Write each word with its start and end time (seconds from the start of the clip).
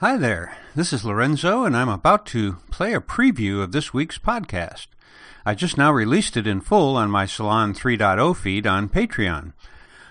Hi 0.00 0.18
there, 0.18 0.54
this 0.74 0.92
is 0.92 1.06
Lorenzo, 1.06 1.64
and 1.64 1.74
I'm 1.74 1.88
about 1.88 2.26
to 2.26 2.58
play 2.70 2.92
a 2.92 3.00
preview 3.00 3.62
of 3.62 3.72
this 3.72 3.94
week's 3.94 4.18
podcast. 4.18 4.88
I 5.46 5.54
just 5.54 5.78
now 5.78 5.90
released 5.90 6.36
it 6.36 6.46
in 6.46 6.60
full 6.60 6.96
on 6.96 7.10
my 7.10 7.24
Salon 7.24 7.72
3.0 7.72 8.36
feed 8.36 8.66
on 8.66 8.90
Patreon. 8.90 9.54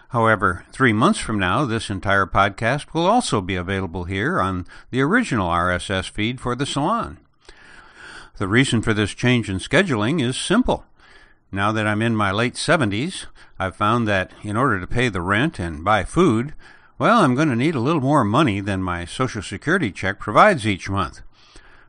However, 0.10 0.66
three 0.72 0.92
months 0.92 1.20
from 1.20 1.38
now, 1.38 1.66
this 1.66 1.92
entire 1.92 2.26
podcast 2.26 2.96
will 2.96 3.06
also 3.06 3.42
be 3.42 3.54
available 3.54 4.06
here 4.06 4.42
on 4.42 4.66
the 4.90 5.02
original 5.02 5.50
RSS 5.50 6.10
feed 6.10 6.42
for 6.42 6.56
the 6.56 6.66
Salon. 6.66 7.20
The 8.40 8.48
reason 8.48 8.82
for 8.82 8.96
this 8.96 9.14
change 9.14 9.52
in 9.52 9.60
scheduling 9.60 10.20
is 10.20 10.36
simple. 10.36 10.84
Now 11.52 11.72
that 11.72 11.86
I'm 11.86 12.02
in 12.02 12.16
my 12.16 12.32
late 12.32 12.56
70s, 12.56 13.28
I've 13.60 13.76
found 13.76 14.08
that 14.08 14.32
in 14.42 14.58
order 14.58 14.80
to 14.80 14.88
pay 14.88 15.10
the 15.10 15.22
rent 15.22 15.60
and 15.60 15.86
buy 15.86 16.06
food, 16.06 16.56
well, 16.98 17.22
I'm 17.22 17.36
going 17.36 17.50
to 17.50 17.56
need 17.56 17.76
a 17.76 17.82
little 17.82 18.02
more 18.02 18.24
money 18.24 18.62
than 18.62 18.82
my 18.82 19.04
Social 19.04 19.42
Security 19.42 19.92
check 19.92 20.18
provides 20.18 20.66
each 20.66 20.90
month. 20.90 21.22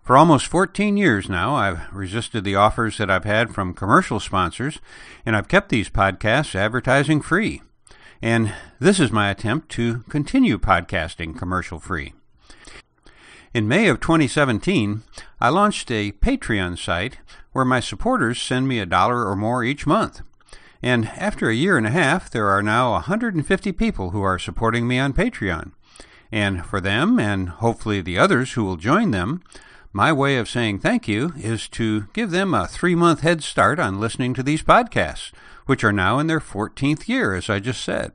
For 0.03 0.17
almost 0.17 0.47
14 0.47 0.97
years 0.97 1.29
now, 1.29 1.55
I've 1.55 1.93
resisted 1.93 2.43
the 2.43 2.57
offers 2.57 2.99
that 2.99 3.11
I've 3.11 3.25
had 3.25 3.55
from 3.55 3.75
commercial 3.75 4.19
sponsors, 4.19 4.81
and 5.25 5.37
I've 5.37 5.49
kept 5.49 5.69
these 5.69 5.89
podcasts 5.89 6.57
advertising 6.57 7.21
free. 7.21 7.63
And 8.21 8.53
this 8.81 8.99
is 8.99 9.13
my 9.13 9.31
attempt 9.31 9.69
to 9.73 10.01
continue 10.09 10.59
podcasting 10.59 11.39
commercial 11.39 11.79
free. 11.79 12.15
In 13.55 13.69
May 13.69 13.89
of 13.89 14.01
2017, 14.01 15.03
I 15.41 15.49
launched 15.51 15.91
a 15.91 16.13
Patreon 16.13 16.79
site 16.79 17.19
where 17.53 17.65
my 17.65 17.79
supporters 17.79 18.43
send 18.43 18.67
me 18.67 18.81
a 18.81 18.87
dollar 18.87 19.25
or 19.25 19.37
more 19.37 19.63
each 19.63 19.87
month. 19.87 20.23
And 20.83 21.09
after 21.09 21.49
a 21.49 21.55
year 21.55 21.77
and 21.77 21.87
a 21.87 21.91
half, 21.91 22.31
there 22.31 22.49
are 22.49 22.63
now 22.63 22.93
150 22.93 23.73
people 23.73 24.11
who 24.11 24.23
are 24.23 24.39
supporting 24.39 24.87
me 24.87 24.99
on 24.99 25.13
Patreon. 25.13 25.73
And 26.31 26.65
for 26.67 26.81
them, 26.81 27.19
and 27.19 27.49
hopefully 27.49 28.01
the 28.01 28.19
others 28.19 28.53
who 28.53 28.65
will 28.65 28.77
join 28.77 29.11
them, 29.11 29.43
my 29.93 30.13
way 30.13 30.37
of 30.37 30.49
saying 30.49 30.81
thank 30.81 31.09
you 31.09 31.33
is 31.39 31.69
to 31.71 32.09
give 32.13 32.31
them 32.31 32.53
a 32.53 32.67
three 32.67 32.95
month 32.95 33.21
head 33.21 33.43
start 33.43 33.79
on 33.79 34.01
listening 34.01 34.35
to 34.35 34.43
these 34.43 34.63
podcasts, 34.63 35.33
which 35.65 35.83
are 35.83 35.93
now 35.93 36.19
in 36.19 36.27
their 36.27 36.41
14th 36.41 37.09
year, 37.09 37.35
as 37.35 37.49
I 37.49 37.61
just 37.61 37.83
said. 37.83 38.13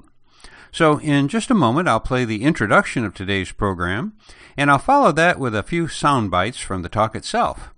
So, 0.71 0.99
in 0.99 1.27
just 1.27 1.49
a 1.49 1.55
moment, 1.55 1.87
I'll 1.87 1.99
play 1.99 2.23
the 2.23 2.43
introduction 2.43 3.03
of 3.03 3.13
today's 3.13 3.51
program, 3.51 4.13
and 4.55 4.71
I'll 4.71 4.77
follow 4.77 5.11
that 5.11 5.39
with 5.39 5.53
a 5.55 5.63
few 5.63 5.87
sound 5.87 6.31
bites 6.31 6.59
from 6.59 6.81
the 6.81 6.87
talk 6.87 7.15
itself. 7.15 7.71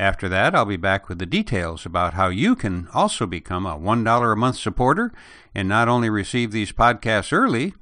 After 0.00 0.30
that, 0.30 0.54
I'll 0.54 0.64
be 0.64 0.78
back 0.78 1.10
with 1.10 1.18
the 1.18 1.26
details 1.26 1.84
about 1.84 2.14
how 2.14 2.30
you 2.30 2.56
can 2.56 2.88
also 2.94 3.26
become 3.26 3.66
a 3.66 3.76
$1 3.76 4.32
a 4.32 4.34
month 4.34 4.56
supporter 4.56 5.12
and 5.54 5.68
not 5.68 5.88
only 5.88 6.08
receive 6.08 6.52
these 6.52 6.72
podcasts 6.72 7.34
early, 7.34 7.74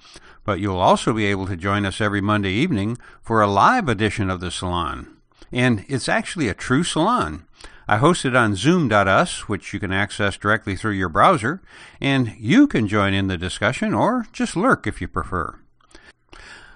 but 0.42 0.58
you'll 0.58 0.80
also 0.80 1.12
be 1.12 1.26
able 1.26 1.46
to 1.46 1.56
join 1.56 1.86
us 1.86 2.00
every 2.00 2.20
Monday 2.20 2.50
evening 2.50 2.98
for 3.22 3.40
a 3.40 3.46
live 3.46 3.88
edition 3.88 4.30
of 4.30 4.40
the 4.40 4.50
Salon. 4.50 5.16
And 5.52 5.84
it's 5.86 6.08
actually 6.08 6.48
a 6.48 6.54
true 6.54 6.82
salon. 6.82 7.44
I 7.86 7.98
host 7.98 8.24
it 8.24 8.34
on 8.34 8.56
Zoom.us, 8.56 9.48
which 9.48 9.72
you 9.72 9.78
can 9.78 9.92
access 9.92 10.36
directly 10.36 10.74
through 10.74 10.94
your 10.94 11.08
browser, 11.08 11.62
and 12.00 12.34
you 12.36 12.66
can 12.66 12.88
join 12.88 13.14
in 13.14 13.28
the 13.28 13.38
discussion 13.38 13.94
or 13.94 14.26
just 14.32 14.56
lurk 14.56 14.88
if 14.88 15.00
you 15.00 15.06
prefer. 15.06 15.60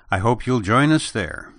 I 0.09 0.19
hope 0.19 0.47
you'll 0.47 0.61
join 0.61 0.93
us 0.93 1.11
there. 1.11 1.53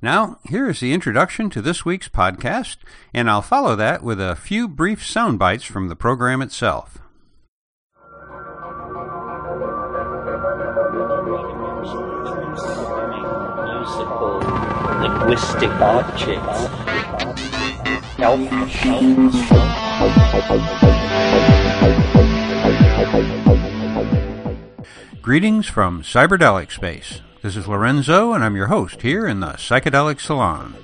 Now, 0.00 0.38
here 0.48 0.70
is 0.70 0.78
the 0.78 0.92
introduction 0.92 1.50
to 1.50 1.60
this 1.60 1.84
week's 1.84 2.08
podcast, 2.08 2.76
and 3.12 3.28
I'll 3.28 3.42
follow 3.42 3.74
that 3.74 4.04
with 4.04 4.20
a 4.20 4.36
few 4.36 4.68
brief 4.68 5.04
sound 5.04 5.40
bites 5.40 5.64
from 5.64 5.88
the 5.88 5.96
program 5.96 6.40
itself. 6.40 6.98
musical 13.88 14.38
linguistic 15.00 15.70
objects. 15.80 16.68
Greetings 25.22 25.66
from 25.66 26.02
Cyberdelic 26.02 26.70
Space. 26.70 27.20
This 27.40 27.54
is 27.54 27.68
Lorenzo, 27.68 28.32
and 28.32 28.42
I'm 28.42 28.56
your 28.56 28.66
host 28.66 29.02
here 29.02 29.24
in 29.28 29.38
the 29.38 29.52
Psychedelic 29.52 30.20
Salon. 30.20 30.74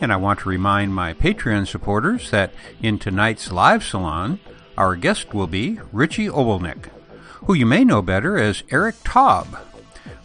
And 0.00 0.12
I 0.12 0.16
want 0.16 0.38
to 0.40 0.48
remind 0.48 0.94
my 0.94 1.12
Patreon 1.12 1.66
supporters 1.66 2.30
that 2.30 2.54
in 2.80 3.00
tonight's 3.00 3.50
live 3.50 3.82
salon, 3.82 4.38
our 4.78 4.94
guest 4.94 5.34
will 5.34 5.48
be 5.48 5.80
Richie 5.90 6.28
Obelnick, 6.28 6.86
who 7.46 7.54
you 7.54 7.66
may 7.66 7.82
know 7.84 8.00
better 8.00 8.38
as 8.38 8.62
Eric 8.70 8.94
Taub. 9.02 9.58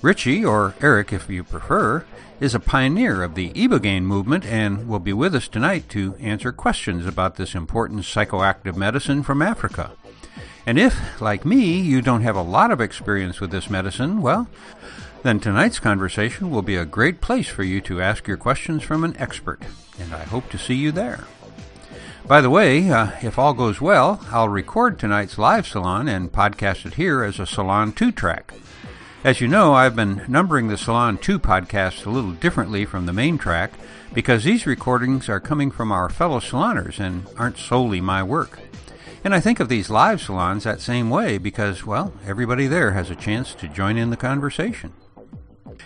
Richie, 0.04 0.46
or 0.46 0.76
Eric 0.80 1.12
if 1.12 1.28
you 1.28 1.44
prefer, 1.44 2.06
is 2.40 2.54
a 2.54 2.60
pioneer 2.60 3.24
of 3.24 3.34
the 3.34 3.50
Ibogaine 3.54 4.04
movement 4.04 4.46
and 4.46 4.88
will 4.88 5.00
be 5.00 5.14
with 5.14 5.34
us 5.34 5.48
tonight 5.48 5.90
to 5.90 6.16
answer 6.20 6.52
questions 6.52 7.08
about 7.08 7.38
this 7.38 7.56
important 7.56 8.02
psychoactive 8.02 8.76
medicine 8.76 9.24
from 9.24 9.42
Africa. 9.42 9.94
And 10.68 10.78
if, 10.78 11.22
like 11.22 11.46
me, 11.46 11.80
you 11.80 12.02
don't 12.02 12.24
have 12.24 12.36
a 12.36 12.42
lot 12.42 12.72
of 12.72 12.82
experience 12.82 13.40
with 13.40 13.52
this 13.52 13.70
medicine, 13.70 14.22
well, 14.22 14.50
then 15.24 15.40
tonight's 15.40 15.80
conversation 15.80 16.52
will 16.52 16.62
be 16.62 16.76
a 16.76 16.84
great 16.84 17.22
place 17.22 17.48
for 17.48 17.64
you 17.64 17.80
to 17.82 18.02
ask 18.02 18.28
your 18.28 18.36
questions 18.36 18.84
from 18.84 19.06
an 19.06 19.16
expert, 19.18 19.62
and 19.98 20.14
I 20.14 20.26
hope 20.26 20.50
to 20.50 20.58
see 20.58 20.76
you 20.76 20.92
there. 20.92 21.24
By 22.28 22.42
the 22.42 22.50
way, 22.50 22.90
uh, 22.90 23.12
if 23.22 23.40
all 23.40 23.54
goes 23.54 23.80
well, 23.80 24.20
I'll 24.30 24.50
record 24.50 25.00
tonight's 25.00 25.38
live 25.38 25.66
salon 25.66 26.10
and 26.10 26.34
podcast 26.34 26.86
it 26.86 26.96
here 26.96 27.24
as 27.24 27.40
a 27.40 27.48
Salon 27.48 27.94
2 27.94 28.12
track. 28.12 28.54
As 29.24 29.40
you 29.40 29.48
know, 29.48 29.74
I've 29.74 29.96
been 29.96 30.24
numbering 30.28 30.68
the 30.68 30.78
Salon 30.78 31.18
2 31.18 31.40
podcast 31.40 32.06
a 32.06 32.10
little 32.10 32.34
differently 32.34 32.84
from 32.84 33.06
the 33.06 33.14
main 33.14 33.38
track 33.38 33.72
because 34.14 34.44
these 34.44 34.68
recordings 34.68 35.30
are 35.30 35.40
coming 35.40 35.72
from 35.72 35.94
our 35.94 36.10
fellow 36.10 36.42
saloners 36.42 37.00
and 37.00 37.26
aren't 37.38 37.58
solely 37.58 38.02
my 38.02 38.22
work. 38.22 38.60
And 39.24 39.36
I 39.36 39.40
think 39.40 39.60
of 39.60 39.68
these 39.68 39.90
live 39.90 40.22
salons 40.22 40.64
that 40.64 40.80
same 40.80 41.10
way 41.10 41.38
because, 41.38 41.86
well, 41.86 42.14
everybody 42.26 42.68
there 42.68 42.92
has 42.92 43.10
a 43.10 43.16
chance 43.16 43.54
to 43.56 43.68
join 43.68 43.98
in 43.98 44.10
the 44.10 44.18
conversation. 44.18 44.94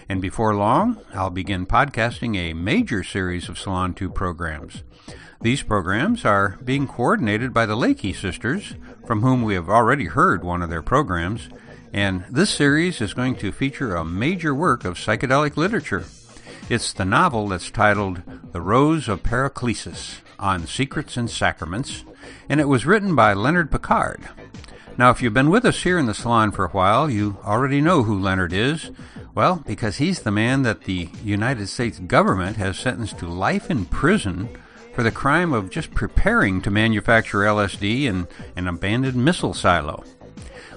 And 0.08 0.22
before 0.22 0.54
long, 0.54 0.98
I'll 1.14 1.30
begin 1.30 1.66
podcasting 1.66 2.38
a 2.38 2.54
major 2.54 3.04
series 3.04 3.50
of 3.50 3.58
Salon 3.58 3.94
2 3.94 4.10
programs. 4.10 4.84
These 5.42 5.64
programs 5.64 6.24
are 6.24 6.60
being 6.64 6.88
coordinated 6.88 7.52
by 7.52 7.66
the 7.66 7.76
Lakey 7.76 8.16
sisters, 8.16 8.76
from 9.08 9.22
whom 9.22 9.42
we 9.42 9.56
have 9.56 9.70
already 9.70 10.06
heard 10.06 10.44
one 10.44 10.62
of 10.62 10.70
their 10.70 10.84
programs, 10.84 11.50
and 11.92 12.24
this 12.30 12.52
series 12.52 13.02
is 13.02 13.16
going 13.16 13.36
to 13.38 13.52
feature 13.52 13.96
a 13.96 14.06
major 14.06 14.54
work 14.54 14.86
of 14.86 14.98
psychedelic 14.98 15.58
literature. 15.58 16.06
It's 16.70 16.94
the 16.94 17.06
novel 17.06 17.48
that's 17.48 17.72
titled 17.72 18.22
The 18.52 18.62
Rose 18.62 19.10
of 19.10 19.24
Paracelsus 19.24 20.22
on 20.38 20.68
Secrets 20.68 21.18
and 21.18 21.30
Sacraments, 21.30 22.06
and 22.50 22.60
it 22.60 22.68
was 22.68 22.86
written 22.86 23.16
by 23.16 23.34
Leonard 23.34 23.72
Pickard. 23.72 24.28
Now, 24.98 25.10
if 25.10 25.22
you've 25.22 25.34
been 25.34 25.50
with 25.50 25.66
us 25.66 25.84
here 25.84 25.98
in 25.98 26.06
the 26.06 26.14
salon 26.14 26.52
for 26.52 26.66
a 26.66 26.70
while, 26.70 27.10
you 27.10 27.38
already 27.44 27.82
know 27.82 28.04
who 28.04 28.20
Leonard 28.20 28.54
is. 28.54 28.92
Well, 29.34 29.64
because 29.66 29.98
he's 29.98 30.22
the 30.22 30.32
man 30.32 30.64
that 30.64 30.84
the 30.84 31.10
United 31.24 31.68
States 31.68 32.00
government 32.00 32.58
has 32.58 32.78
sentenced 32.78 33.18
to 33.20 33.28
life 33.28 33.72
in 33.72 33.86
prison 33.86 34.50
for 34.94 35.04
the 35.04 35.12
crime 35.12 35.54
of 35.54 35.70
just 35.70 35.94
preparing 35.94 36.62
to 36.62 36.70
manufacture 36.70 37.40
LSD 37.40 38.04
in 38.04 38.28
an 38.56 38.68
abandoned 38.68 39.24
missile 39.24 39.54
silo. 39.54 40.04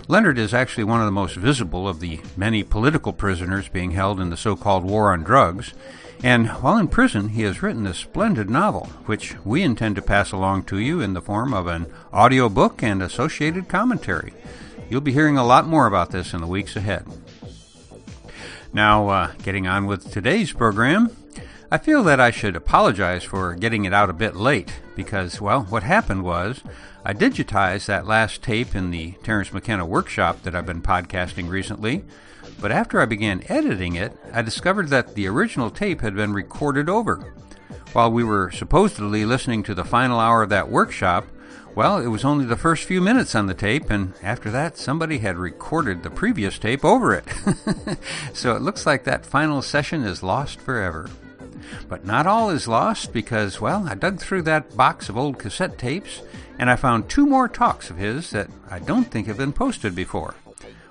Leonard 0.06 0.38
is 0.38 0.54
actually 0.54 0.84
one 0.84 1.00
of 1.00 1.06
the 1.06 1.12
most 1.12 1.34
visible 1.34 1.88
of 1.88 2.00
the 2.00 2.20
many 2.36 2.62
political 2.62 3.12
prisoners 3.12 3.68
being 3.68 3.90
held 3.92 4.20
in 4.20 4.30
the 4.30 4.36
so 4.36 4.54
called 4.54 4.84
war 4.84 5.12
on 5.12 5.22
drugs, 5.22 5.74
and 6.22 6.48
while 6.48 6.78
in 6.78 6.88
prison, 6.88 7.30
he 7.30 7.42
has 7.42 7.62
written 7.62 7.86
a 7.86 7.94
splendid 7.94 8.48
novel, 8.48 8.86
which 9.06 9.36
we 9.44 9.62
intend 9.62 9.96
to 9.96 10.02
pass 10.02 10.32
along 10.32 10.64
to 10.64 10.78
you 10.78 11.00
in 11.00 11.14
the 11.14 11.20
form 11.20 11.52
of 11.52 11.66
an 11.66 11.86
audio 12.12 12.48
book 12.48 12.82
and 12.82 13.02
associated 13.02 13.68
commentary. 13.68 14.32
You'll 14.88 15.00
be 15.00 15.12
hearing 15.12 15.36
a 15.36 15.44
lot 15.44 15.66
more 15.66 15.86
about 15.86 16.10
this 16.10 16.32
in 16.32 16.40
the 16.40 16.46
weeks 16.46 16.76
ahead. 16.76 17.06
Now, 18.72 19.08
uh, 19.08 19.32
getting 19.42 19.66
on 19.66 19.86
with 19.86 20.10
today's 20.10 20.52
program, 20.52 21.10
I 21.70 21.78
feel 21.78 22.02
that 22.04 22.20
I 22.20 22.30
should 22.30 22.56
apologize 22.56 23.24
for 23.24 23.54
getting 23.54 23.84
it 23.84 23.92
out 23.92 24.10
a 24.10 24.14
bit 24.14 24.36
late 24.36 24.80
because, 24.94 25.40
well, 25.40 25.62
what 25.64 25.82
happened 25.82 26.22
was 26.22 26.62
I 27.04 27.14
digitized 27.14 27.86
that 27.86 28.06
last 28.06 28.42
tape 28.42 28.74
in 28.74 28.90
the 28.90 29.12
Terence 29.22 29.52
McKenna 29.52 29.84
workshop 29.84 30.42
that 30.42 30.54
I've 30.54 30.66
been 30.66 30.82
podcasting 30.82 31.48
recently, 31.48 32.04
but 32.60 32.72
after 32.72 33.00
I 33.00 33.06
began 33.06 33.44
editing 33.48 33.96
it, 33.96 34.12
I 34.32 34.42
discovered 34.42 34.88
that 34.88 35.14
the 35.14 35.26
original 35.26 35.70
tape 35.70 36.00
had 36.00 36.14
been 36.14 36.32
recorded 36.32 36.88
over. 36.88 37.34
While 37.92 38.10
we 38.10 38.24
were 38.24 38.50
supposedly 38.50 39.24
listening 39.24 39.62
to 39.64 39.74
the 39.74 39.84
final 39.84 40.18
hour 40.18 40.42
of 40.42 40.48
that 40.50 40.68
workshop, 40.68 41.26
well, 41.74 41.98
it 41.98 42.06
was 42.06 42.24
only 42.24 42.44
the 42.44 42.56
first 42.56 42.84
few 42.84 43.00
minutes 43.00 43.34
on 43.34 43.46
the 43.46 43.54
tape, 43.54 43.90
and 43.90 44.14
after 44.22 44.50
that, 44.50 44.78
somebody 44.78 45.18
had 45.18 45.36
recorded 45.36 46.02
the 46.02 46.10
previous 46.10 46.58
tape 46.58 46.84
over 46.84 47.14
it. 47.14 47.24
so 48.32 48.54
it 48.54 48.62
looks 48.62 48.86
like 48.86 49.04
that 49.04 49.26
final 49.26 49.60
session 49.60 50.04
is 50.04 50.22
lost 50.22 50.60
forever. 50.60 51.10
But 51.88 52.04
not 52.04 52.26
all 52.26 52.50
is 52.50 52.68
lost 52.68 53.12
because, 53.12 53.60
well, 53.60 53.88
I 53.88 53.94
dug 53.94 54.20
through 54.20 54.42
that 54.42 54.76
box 54.76 55.08
of 55.08 55.16
old 55.16 55.38
cassette 55.38 55.78
tapes 55.78 56.22
and 56.58 56.70
I 56.70 56.76
found 56.76 57.08
two 57.08 57.26
more 57.26 57.48
talks 57.48 57.90
of 57.90 57.96
his 57.96 58.30
that 58.30 58.48
I 58.70 58.78
don't 58.78 59.10
think 59.10 59.26
have 59.26 59.38
been 59.38 59.52
posted 59.52 59.94
before. 59.94 60.34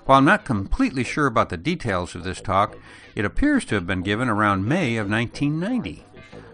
While 0.04 0.18
I'm 0.18 0.24
not 0.26 0.44
completely 0.44 1.02
sure 1.02 1.26
about 1.26 1.48
the 1.48 1.56
details 1.56 2.14
of 2.14 2.24
this 2.24 2.42
talk, 2.42 2.76
it 3.14 3.24
appears 3.24 3.64
to 3.66 3.74
have 3.74 3.86
been 3.86 4.02
given 4.02 4.28
around 4.28 4.68
May 4.68 4.96
of 4.96 5.08
1990. 5.08 6.04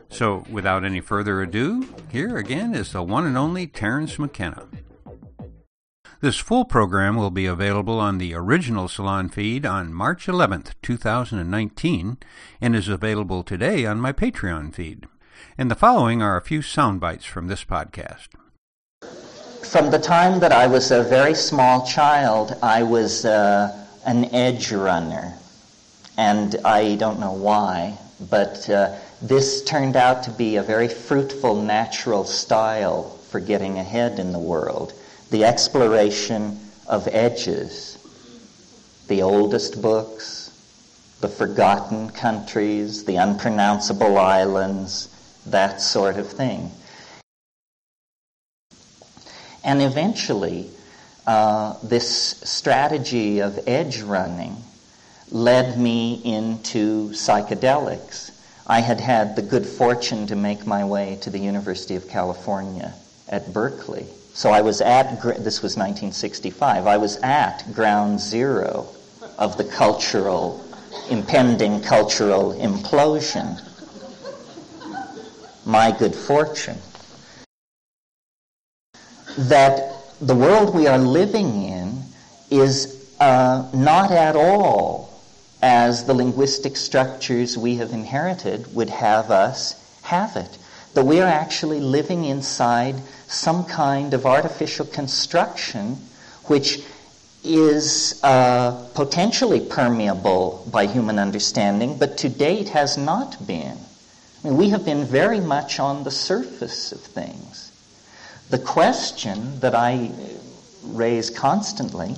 So, 0.08 0.44
without 0.49 0.85
any 0.85 1.00
further 1.00 1.43
ado, 1.43 1.88
here 2.11 2.37
again 2.37 2.75
is 2.75 2.93
the 2.93 3.02
one 3.02 3.26
and 3.26 3.37
only 3.37 3.67
Terence 3.67 4.20
McKenna. 4.20 4.69
This 6.20 6.37
full 6.37 6.64
program 6.64 7.17
will 7.17 7.31
be 7.31 7.47
available 7.47 7.99
on 7.99 8.19
the 8.19 8.35
original 8.35 8.87
Salon 8.87 9.29
feed 9.29 9.67
on 9.67 9.94
March 9.94 10.26
11th, 10.26 10.75
2019, 10.82 12.19
and 12.61 12.76
is 12.76 12.88
available 12.88 13.43
today 13.43 13.85
on 13.85 14.00
my 14.00 14.12
Patreon 14.12 14.73
feed. 14.73 15.06
And 15.58 15.70
the 15.70 15.75
following 15.75 16.23
are 16.23 16.37
a 16.37 16.43
few 16.43 16.62
sound 16.62 17.00
bites 17.00 17.25
from 17.25 17.49
this 17.49 17.64
podcast. 17.64 18.29
From 19.62 19.91
the 19.91 19.99
time 19.99 20.41
that 20.41 20.53
I 20.53 20.67
was 20.67 20.91
a 20.91 21.03
very 21.03 21.35
small 21.35 21.87
child, 21.87 22.57
I 22.62 22.83
was 22.83 23.25
uh, 23.25 23.87
an 24.05 24.25
edge 24.35 24.73
runner. 24.73 25.35
And 26.17 26.57
I 26.65 26.97
don't 26.97 27.21
know 27.21 27.33
why, 27.33 27.99
but 28.29 28.69
uh, 28.69 28.97
this 29.23 29.62
turned 29.62 29.97
out 29.97 30.25
to 30.25 30.31
be 30.31 30.57
a 30.57 30.62
very 30.62 30.89
fruitful, 30.89 31.62
natural 31.62 32.25
style 32.25 33.17
for 33.31 33.39
getting 33.39 33.79
ahead 33.79 34.19
in 34.19 34.33
the 34.33 34.39
world 34.39 34.93
the 35.31 35.45
exploration 35.45 36.59
of 36.89 37.06
edges, 37.13 37.97
the 39.06 39.23
oldest 39.23 39.81
books, 39.81 40.51
the 41.21 41.29
forgotten 41.29 42.11
countries, 42.11 43.05
the 43.05 43.17
unpronounceable 43.17 44.19
islands, 44.19 45.09
that 45.47 45.81
sort 45.81 46.17
of 46.17 46.29
thing. 46.29 46.73
And 49.70 49.81
eventually, 49.81 50.69
uh, 51.26 51.76
this 51.82 52.08
strategy 52.43 53.40
of 53.40 53.58
edge 53.67 54.02
running 54.02 54.56
led 55.31 55.78
me 55.78 56.20
into 56.25 57.11
psychedelics. 57.11 58.31
I 58.67 58.81
had 58.81 59.00
had 59.00 59.37
the 59.37 59.43
good 59.43 59.67
fortune 59.67 60.26
to 60.26 60.37
make 60.37 60.67
my 60.67 60.84
way 60.84 61.19
to 61.22 61.31
the 61.31 61.38
University 61.38 61.96
of 61.96 62.08
California 62.08 62.93
at 63.28 63.52
Berkeley 63.52 64.06
so 64.32 64.50
I 64.50 64.61
was 64.61 64.81
at, 64.81 65.20
this 65.20 65.61
was 65.61 65.76
1965, 65.76 66.87
I 66.87 66.96
was 66.96 67.17
at 67.19 67.64
ground 67.75 68.20
zero 68.20 68.88
of 69.38 69.56
the 69.58 69.64
cultural, 69.64 70.64
impending 71.11 71.82
cultural 71.82 72.55
implosion. 72.55 73.61
My 75.67 75.90
good 75.90 76.14
fortune. 76.14 76.78
That 79.38 79.94
the 80.21 80.35
world 80.35 80.75
we 80.75 80.87
are 80.87 80.99
living 80.99 81.65
in 81.65 82.03
is 82.50 83.15
uh, 83.21 83.69
not 83.73 84.11
at 84.11 84.37
all 84.37 85.11
as 85.62 86.05
the 86.05 86.15
linguistic 86.15 86.77
structures 86.77 87.56
we 87.56 87.77
have 87.77 87.93
inherited 87.93 88.75
would 88.75 88.91
have 88.91 89.31
us 89.31 89.75
have 90.03 90.37
it. 90.37 90.59
That 90.94 91.05
we 91.05 91.21
are 91.21 91.29
actually 91.29 91.81
living 91.81 92.25
inside 92.25 92.97
some 93.29 93.65
kind 93.65 94.15
of 94.15 94.27
artificial 94.27 94.87
construction 94.87 95.97
which 96.44 96.82
is 97.44 98.21
uh, 98.23 98.88
potentially 98.94 99.61
permeable 99.61 100.67
by 100.71 100.87
human 100.87 101.19
understanding, 101.19 101.97
but 101.99 102.19
to 102.19 102.29
date 102.29 102.71
has 102.71 102.99
not 102.99 103.47
been. 103.47 103.79
I 104.43 104.49
mean, 104.49 104.56
we 104.56 104.71
have 104.71 104.85
been 104.85 105.05
very 105.05 105.41
much 105.41 105.79
on 105.79 106.05
the 106.05 106.11
surface 106.11 106.93
of 106.93 107.00
things. 107.00 107.69
The 108.50 108.58
question 108.58 109.61
that 109.61 109.76
I 109.76 110.11
raise 110.82 111.31
constantly 111.31 112.17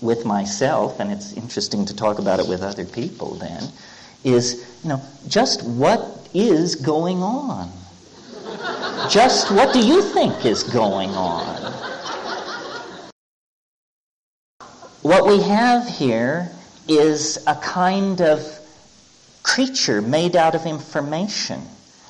with 0.00 0.24
myself, 0.24 0.98
and 0.98 1.12
it's 1.12 1.34
interesting 1.34 1.84
to 1.84 1.94
talk 1.94 2.18
about 2.18 2.40
it 2.40 2.48
with 2.48 2.62
other 2.62 2.86
people 2.86 3.34
then, 3.34 3.68
is, 4.24 4.66
you 4.82 4.88
know, 4.88 5.02
just 5.28 5.62
what 5.62 6.26
is 6.32 6.74
going 6.74 7.22
on? 7.22 7.70
Just 9.10 9.50
what 9.50 9.74
do 9.74 9.86
you 9.86 10.00
think 10.00 10.46
is 10.46 10.62
going 10.62 11.10
on? 11.10 11.72
What 15.02 15.26
we 15.26 15.42
have 15.42 15.86
here 15.86 16.50
is 16.88 17.44
a 17.46 17.56
kind 17.56 18.22
of 18.22 18.40
creature 19.42 20.00
made 20.00 20.34
out 20.34 20.54
of 20.54 20.64
information, 20.64 21.60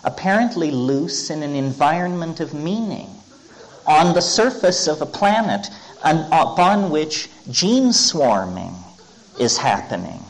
apparently 0.04 0.70
loose 0.70 1.30
in 1.30 1.42
an 1.42 1.54
environment 1.54 2.40
of 2.40 2.54
meaning, 2.54 3.08
on 3.86 4.14
the 4.14 4.20
surface 4.20 4.86
of 4.86 5.00
a 5.02 5.06
planet 5.06 5.68
upon 6.02 6.90
which 6.90 7.28
gene 7.50 7.92
swarming 7.92 8.74
is 9.38 9.56
happening. 9.56 10.20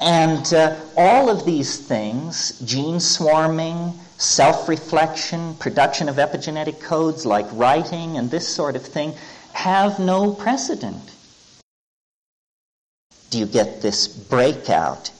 And 0.00 0.52
uh, 0.52 0.76
all 0.96 1.30
of 1.30 1.44
these 1.44 1.78
things, 1.78 2.58
gene 2.64 2.98
swarming, 2.98 3.92
self 4.18 4.68
reflection, 4.68 5.54
production 5.56 6.08
of 6.08 6.16
epigenetic 6.16 6.80
codes 6.80 7.24
like 7.26 7.46
writing 7.52 8.16
and 8.16 8.30
this 8.30 8.48
sort 8.48 8.74
of 8.76 8.82
thing, 8.82 9.14
have 9.52 9.98
no 9.98 10.32
precedent. 10.32 11.10
Do 13.30 13.38
you 13.38 13.46
get 13.46 13.80
this 13.80 14.08
breakout 14.08 15.10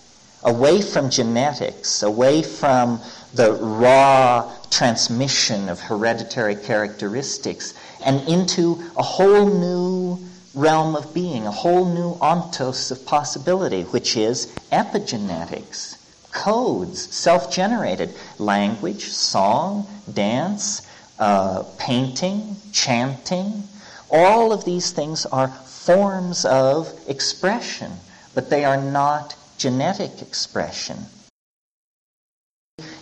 away 0.42 0.82
from 0.82 1.10
genetics, 1.10 2.02
away 2.02 2.42
from 2.42 3.00
the 3.34 3.52
raw 3.52 4.52
transmission 4.70 5.68
of 5.68 5.80
hereditary 5.80 6.56
characteristics, 6.56 7.74
and 8.04 8.26
into 8.28 8.82
a 8.96 9.02
whole 9.02 9.46
new 9.46 10.18
realm 10.54 10.94
of 10.96 11.14
being, 11.14 11.46
a 11.46 11.50
whole 11.50 11.86
new 11.86 12.14
ontos 12.16 12.90
of 12.90 13.06
possibility, 13.06 13.82
which 13.82 14.16
is 14.16 14.46
epigenetics, 14.70 15.96
codes, 16.30 17.14
self 17.14 17.50
generated 17.52 18.14
language, 18.38 19.04
song, 19.04 19.86
dance, 20.12 20.86
uh, 21.18 21.62
painting, 21.78 22.56
chanting. 22.72 23.62
All 24.10 24.52
of 24.52 24.64
these 24.64 24.90
things 24.92 25.24
are 25.26 25.48
forms 25.48 26.44
of 26.44 26.92
expression, 27.08 27.92
but 28.34 28.50
they 28.50 28.64
are 28.64 28.76
not 28.76 29.34
genetic 29.56 30.20
expression. 30.20 30.98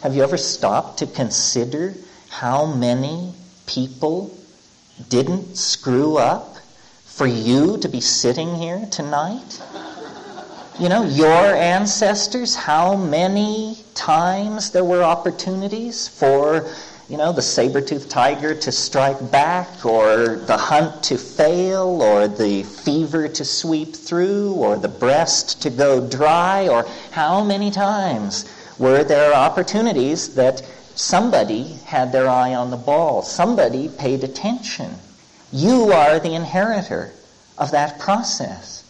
Have 0.02 0.16
you 0.16 0.22
ever 0.22 0.38
stopped 0.38 1.00
to 1.00 1.06
consider 1.06 1.92
how 2.30 2.64
many 2.64 3.34
people 3.66 4.34
didn't 5.10 5.58
screw 5.58 6.16
up 6.16 6.56
for 7.04 7.26
you 7.26 7.76
to 7.76 7.88
be 7.88 8.00
sitting 8.00 8.54
here 8.54 8.88
tonight? 8.90 9.60
You 10.78 10.88
know, 10.88 11.04
your 11.04 11.54
ancestors, 11.54 12.56
how 12.56 12.96
many 12.96 13.76
times 13.94 14.70
there 14.70 14.84
were 14.84 15.02
opportunities 15.02 16.08
for, 16.08 16.66
you 17.10 17.18
know, 17.18 17.32
the 17.32 17.42
saber-toothed 17.42 18.08
tiger 18.08 18.54
to 18.54 18.72
strike 18.72 19.30
back, 19.30 19.84
or 19.84 20.36
the 20.46 20.56
hunt 20.56 21.02
to 21.04 21.18
fail, 21.18 22.00
or 22.00 22.26
the 22.26 22.62
fever 22.62 23.28
to 23.28 23.44
sweep 23.44 23.94
through, 23.94 24.54
or 24.54 24.78
the 24.78 24.88
breast 24.88 25.60
to 25.60 25.68
go 25.68 26.00
dry, 26.08 26.68
or 26.68 26.88
how 27.10 27.44
many 27.44 27.70
times 27.70 28.46
were 28.80 29.04
there 29.04 29.34
opportunities 29.34 30.34
that 30.34 30.62
somebody 30.94 31.74
had 31.84 32.10
their 32.10 32.28
eye 32.28 32.54
on 32.54 32.70
the 32.70 32.78
ball, 32.78 33.22
somebody 33.22 33.90
paid 33.90 34.24
attention? 34.24 34.90
You 35.52 35.92
are 35.92 36.18
the 36.18 36.34
inheritor 36.34 37.12
of 37.58 37.70
that 37.72 38.00
process. 38.00 38.84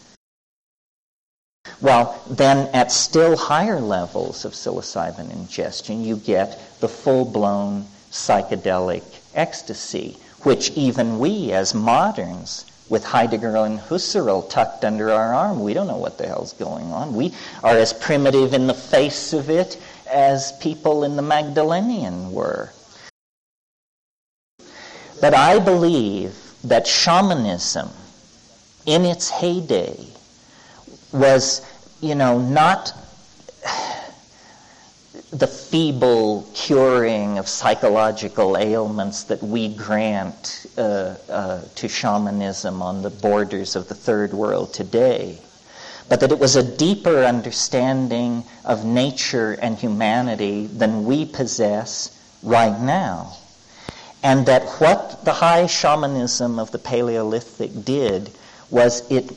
Well, 1.81 2.23
then 2.29 2.69
at 2.73 2.91
still 2.91 3.35
higher 3.35 3.81
levels 3.81 4.45
of 4.45 4.53
psilocybin 4.53 5.29
ingestion, 5.29 6.05
you 6.05 6.15
get 6.15 6.79
the 6.79 6.87
full 6.87 7.25
blown 7.25 7.85
psychedelic 8.11 9.03
ecstasy, 9.35 10.17
which 10.43 10.71
even 10.71 11.19
we 11.19 11.51
as 11.51 11.73
moderns, 11.73 12.65
with 12.91 13.05
Heidegger 13.05 13.55
and 13.55 13.79
Husserl 13.79 14.49
tucked 14.49 14.83
under 14.83 15.11
our 15.11 15.33
arm, 15.33 15.61
we 15.61 15.73
don't 15.73 15.87
know 15.87 15.95
what 15.95 16.17
the 16.17 16.27
hell's 16.27 16.51
going 16.51 16.91
on. 16.91 17.15
We 17.15 17.33
are 17.63 17.77
as 17.77 17.93
primitive 17.93 18.53
in 18.53 18.67
the 18.67 18.73
face 18.73 19.31
of 19.31 19.49
it 19.49 19.81
as 20.11 20.51
people 20.59 21.05
in 21.05 21.15
the 21.15 21.21
Magdalenian 21.21 22.33
were. 22.33 22.69
But 25.21 25.33
I 25.33 25.59
believe 25.59 26.35
that 26.65 26.85
shamanism, 26.85 27.89
in 28.85 29.05
its 29.05 29.29
heyday, 29.29 30.05
was, 31.13 31.65
you 32.01 32.15
know, 32.15 32.39
not 32.39 32.93
the 35.31 35.47
feeble 35.47 36.47
curing 36.53 37.37
of 37.37 37.47
psychological 37.47 38.57
ailments 38.57 39.23
that 39.23 39.41
we 39.41 39.73
grant 39.73 40.65
uh, 40.77 41.15
uh, 41.29 41.61
to 41.75 41.87
shamanism 41.87 42.81
on 42.81 43.01
the 43.01 43.09
borders 43.09 43.75
of 43.75 43.87
the 43.87 43.95
third 43.95 44.33
world 44.33 44.73
today, 44.73 45.37
but 46.09 46.19
that 46.19 46.31
it 46.31 46.39
was 46.39 46.55
a 46.55 46.77
deeper 46.77 47.23
understanding 47.23 48.43
of 48.65 48.85
nature 48.85 49.53
and 49.53 49.77
humanity 49.77 50.67
than 50.67 51.05
we 51.05 51.25
possess 51.25 52.17
right 52.43 52.79
now 52.81 53.37
and 54.23 54.45
that 54.45 54.63
what 54.79 55.23
the 55.25 55.33
high 55.33 55.67
shamanism 55.67 56.59
of 56.59 56.71
the 56.71 56.79
Paleolithic 56.79 57.83
did 57.83 58.29
was 58.69 59.09
it 59.11 59.31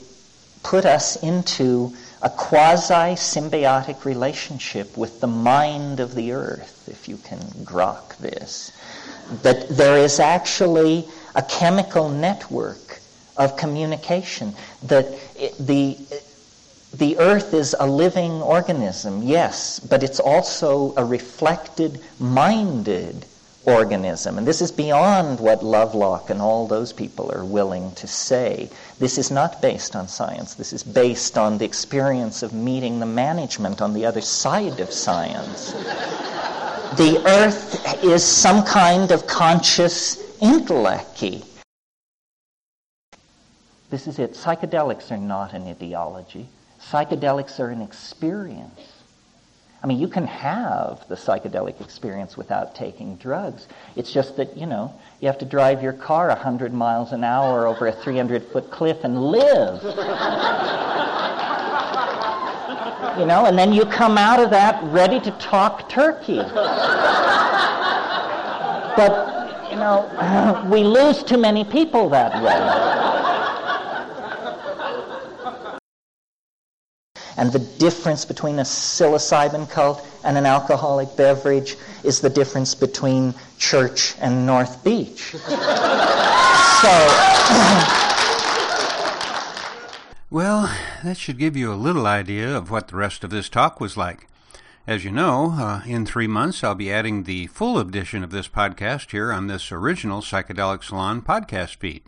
put 0.62 0.84
us 0.84 1.22
into 1.22 1.92
a 2.22 2.30
quasi 2.30 3.16
symbiotic 3.16 4.04
relationship 4.04 4.96
with 4.96 5.20
the 5.20 5.26
mind 5.26 6.00
of 6.00 6.14
the 6.14 6.32
earth, 6.32 6.88
if 6.88 7.08
you 7.08 7.16
can 7.18 7.38
grok 7.64 8.16
this. 8.18 8.72
That 9.42 9.68
there 9.68 9.98
is 9.98 10.20
actually 10.20 11.06
a 11.34 11.42
chemical 11.42 12.08
network 12.08 13.00
of 13.36 13.56
communication. 13.56 14.54
That 14.84 15.06
the, 15.58 15.98
the 16.92 17.18
earth 17.18 17.52
is 17.54 17.74
a 17.78 17.86
living 17.86 18.42
organism, 18.42 19.22
yes, 19.22 19.80
but 19.80 20.02
it's 20.02 20.20
also 20.20 20.94
a 20.96 21.04
reflected, 21.04 22.00
minded 22.18 23.26
organism. 23.66 24.38
And 24.38 24.46
this 24.46 24.60
is 24.60 24.70
beyond 24.70 25.40
what 25.40 25.64
Lovelock 25.64 26.30
and 26.30 26.40
all 26.40 26.66
those 26.66 26.92
people 26.92 27.32
are 27.32 27.44
willing 27.44 27.92
to 27.92 28.06
say. 28.06 28.68
This 28.98 29.18
is 29.18 29.30
not 29.30 29.62
based 29.62 29.96
on 29.96 30.08
science. 30.08 30.54
This 30.54 30.72
is 30.72 30.82
based 30.82 31.38
on 31.38 31.58
the 31.58 31.64
experience 31.64 32.42
of 32.42 32.52
meeting 32.52 33.00
the 33.00 33.06
management 33.06 33.80
on 33.80 33.94
the 33.94 34.06
other 34.06 34.20
side 34.20 34.80
of 34.80 34.92
science. 34.92 35.72
the 36.96 37.22
earth 37.26 38.04
is 38.04 38.24
some 38.24 38.62
kind 38.64 39.10
of 39.10 39.26
conscious 39.26 40.22
intellect. 40.40 41.22
This 43.90 44.06
is 44.06 44.18
it. 44.18 44.34
Psychedelics 44.34 45.10
are 45.10 45.16
not 45.16 45.52
an 45.52 45.68
ideology. 45.68 46.48
Psychedelics 46.80 47.60
are 47.60 47.70
an 47.70 47.80
experience. 47.80 48.93
I 49.84 49.86
mean, 49.86 50.00
you 50.00 50.08
can 50.08 50.26
have 50.26 51.06
the 51.08 51.14
psychedelic 51.14 51.78
experience 51.82 52.38
without 52.38 52.74
taking 52.74 53.16
drugs. 53.16 53.68
It's 53.96 54.10
just 54.10 54.38
that, 54.38 54.56
you 54.56 54.64
know, 54.64 54.98
you 55.20 55.26
have 55.26 55.36
to 55.40 55.44
drive 55.44 55.82
your 55.82 55.92
car 55.92 56.28
100 56.28 56.72
miles 56.72 57.12
an 57.12 57.22
hour 57.22 57.66
over 57.66 57.88
a 57.88 57.92
300 57.92 58.44
foot 58.44 58.70
cliff 58.70 59.04
and 59.04 59.22
live. 59.22 59.82
you 63.18 63.26
know, 63.26 63.44
and 63.44 63.58
then 63.58 63.74
you 63.74 63.84
come 63.84 64.16
out 64.16 64.40
of 64.40 64.48
that 64.48 64.82
ready 64.84 65.20
to 65.20 65.30
talk 65.32 65.86
turkey. 65.90 66.38
but, 68.96 69.70
you 69.70 69.76
know, 69.76 70.64
we 70.72 70.82
lose 70.82 71.22
too 71.22 71.36
many 71.36 71.62
people 71.62 72.08
that 72.08 72.42
way. 72.42 73.03
And 77.36 77.52
the 77.52 77.58
difference 77.58 78.24
between 78.24 78.58
a 78.58 78.62
psilocybin 78.62 79.68
cult 79.70 80.06
and 80.24 80.38
an 80.38 80.46
alcoholic 80.46 81.14
beverage 81.16 81.76
is 82.02 82.20
the 82.20 82.30
difference 82.30 82.74
between 82.74 83.34
church 83.58 84.14
and 84.20 84.46
North 84.46 84.82
Beach. 84.84 85.20
so. 85.32 85.38
well, 90.30 90.72
that 91.02 91.16
should 91.16 91.38
give 91.38 91.56
you 91.56 91.72
a 91.72 91.74
little 91.74 92.06
idea 92.06 92.56
of 92.56 92.70
what 92.70 92.88
the 92.88 92.96
rest 92.96 93.24
of 93.24 93.30
this 93.30 93.48
talk 93.48 93.80
was 93.80 93.96
like. 93.96 94.28
As 94.86 95.02
you 95.02 95.10
know, 95.10 95.54
uh, 95.56 95.80
in 95.86 96.04
three 96.04 96.26
months 96.26 96.62
I'll 96.62 96.74
be 96.74 96.92
adding 96.92 97.22
the 97.22 97.46
full 97.46 97.78
edition 97.78 98.22
of 98.22 98.30
this 98.30 98.48
podcast 98.48 99.12
here 99.12 99.32
on 99.32 99.46
this 99.46 99.72
original 99.72 100.20
Psychedelic 100.20 100.84
Salon 100.84 101.22
podcast 101.22 101.76
feed. 101.76 102.02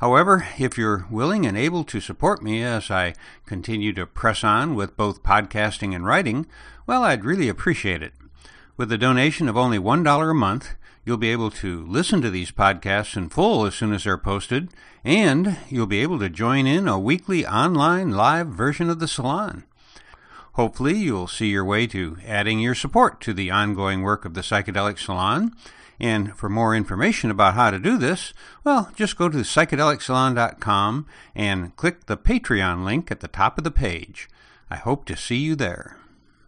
However, 0.00 0.46
if 0.58 0.76
you're 0.76 1.06
willing 1.10 1.46
and 1.46 1.56
able 1.56 1.82
to 1.84 2.00
support 2.00 2.42
me 2.42 2.62
as 2.62 2.90
I 2.90 3.14
continue 3.46 3.92
to 3.94 4.06
press 4.06 4.44
on 4.44 4.74
with 4.74 4.96
both 4.96 5.22
podcasting 5.22 5.94
and 5.94 6.04
writing, 6.04 6.46
well, 6.86 7.02
I'd 7.02 7.24
really 7.24 7.48
appreciate 7.48 8.02
it. 8.02 8.12
With 8.76 8.92
a 8.92 8.98
donation 8.98 9.48
of 9.48 9.56
only 9.56 9.78
$1 9.78 10.30
a 10.30 10.34
month, 10.34 10.74
you'll 11.06 11.16
be 11.16 11.32
able 11.32 11.50
to 11.50 11.86
listen 11.86 12.20
to 12.20 12.30
these 12.30 12.50
podcasts 12.50 13.16
in 13.16 13.30
full 13.30 13.64
as 13.64 13.74
soon 13.74 13.94
as 13.94 14.04
they're 14.04 14.18
posted, 14.18 14.68
and 15.02 15.56
you'll 15.70 15.86
be 15.86 16.02
able 16.02 16.18
to 16.18 16.28
join 16.28 16.66
in 16.66 16.86
a 16.86 16.98
weekly 16.98 17.46
online 17.46 18.10
live 18.10 18.48
version 18.48 18.90
of 18.90 18.98
the 18.98 19.08
salon. 19.08 19.64
Hopefully, 20.54 20.94
you'll 20.94 21.26
see 21.26 21.48
your 21.48 21.64
way 21.64 21.86
to 21.86 22.18
adding 22.26 22.60
your 22.60 22.74
support 22.74 23.20
to 23.20 23.32
the 23.32 23.50
ongoing 23.50 24.02
work 24.02 24.24
of 24.24 24.34
the 24.34 24.40
Psychedelic 24.40 24.98
Salon 24.98 25.54
and 25.98 26.36
for 26.36 26.48
more 26.48 26.74
information 26.74 27.30
about 27.30 27.54
how 27.54 27.70
to 27.70 27.78
do 27.78 27.96
this, 27.96 28.32
well, 28.64 28.90
just 28.94 29.16
go 29.16 29.28
to 29.28 29.38
psychedelicsalon.com 29.38 31.06
and 31.34 31.76
click 31.76 32.06
the 32.06 32.16
Patreon 32.16 32.84
link 32.84 33.10
at 33.10 33.20
the 33.20 33.28
top 33.28 33.58
of 33.58 33.64
the 33.64 33.70
page. 33.70 34.28
I 34.70 34.76
hope 34.76 35.04
to 35.06 35.16
see 35.16 35.36
you 35.36 35.54
there. 35.54 35.96